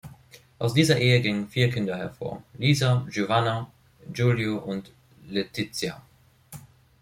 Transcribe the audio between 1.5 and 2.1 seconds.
Kinder